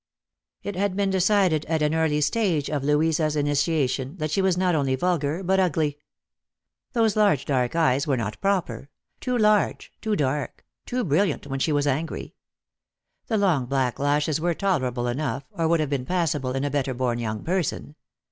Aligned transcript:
It 0.63 0.75
had 0.75 0.95
been 0.95 1.11
decided 1.11 1.63
at 1.65 1.83
an 1.83 1.93
early 1.93 2.21
stage 2.21 2.71
of 2.71 2.83
Louisa's 2.83 3.35
initiation 3.35 4.17
that 4.17 4.31
she 4.31 4.41
was 4.41 4.57
not 4.57 4.73
only 4.73 4.95
vulgar, 4.95 5.43
but 5.43 5.59
ugly. 5.59 5.99
Those 6.93 7.15
large 7.15 7.45
dark 7.45 7.75
eyes 7.75 8.07
were 8.07 8.17
not 8.17 8.41
proper— 8.41 8.89
too 9.21 9.37
large, 9.37 9.91
too 10.01 10.15
dark, 10.15 10.65
too 10.87 11.03
brilliant 11.03 11.45
when 11.45 11.59
she 11.59 11.71
was 11.71 11.85
angry. 11.85 12.33
The 13.27 13.37
long 13.37 13.67
black 13.67 13.99
lashes 13.99 14.41
were 14.41 14.55
tolerable 14.55 15.05
enough, 15.07 15.43
or 15.51 15.67
would 15.67 15.79
have 15.79 15.91
been 15.91 16.05
passable 16.07 16.53
in 16.55 16.63
a 16.63 16.71
better 16.71 16.95
born 16.95 17.19
young 17.19 17.43
person. 17.43 17.93